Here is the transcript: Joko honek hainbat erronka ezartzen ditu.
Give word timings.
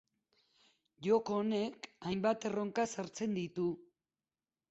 Joko 1.07 1.35
honek 1.41 1.85
hainbat 2.11 2.47
erronka 2.51 2.85
ezartzen 2.89 3.39
ditu. 3.39 3.67